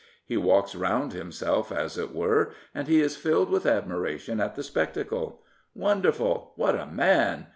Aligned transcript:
He 0.25 0.35
walks 0.35 0.73
round 0.73 1.13
himself, 1.13 1.71
as 1.71 1.95
it 1.95 2.11
were, 2.11 2.53
and 2.73 2.87
he 2.87 3.01
is 3.01 3.15
filled 3.15 3.51
with 3.51 3.67
admiration 3.67 4.39
at 4.39 4.55
the 4.55 4.63
spectacle. 4.63 5.43
Wonderful! 5.75 6.53
What 6.55 6.73
a 6.73 6.87
man! 6.87 7.45